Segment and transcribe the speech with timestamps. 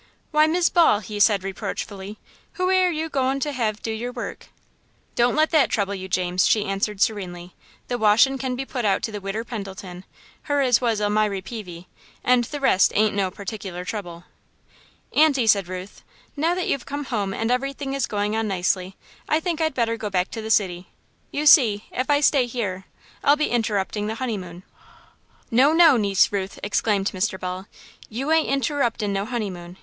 [0.31, 2.17] "Why, Mis' Ball," he said, reproachfully,
[2.53, 4.47] "who air you goin' to hev to do your work?"
[5.13, 7.53] "Don't let that trouble you, James," she answered, serenely,
[7.87, 10.03] "the washin' can be put out to the Widder Pendleton,
[10.49, 11.87] her as was Elmiry Peavey,
[12.23, 14.23] and the rest ain't no particular trouble."
[15.13, 16.01] "Aunty," said Ruth,
[16.35, 18.97] "now that you've come home and everything is going on nicely,
[19.29, 20.87] I think I'd better go back to the city.
[21.29, 22.85] You see, if I stay here,
[23.23, 24.63] I'll be interrupting the honeymoon."
[25.51, 27.39] "No, no, Niece Ruth!" exclaimed Mr.
[27.39, 27.67] Ball,
[28.09, 29.77] "you ain't interruptin' no honeymoon.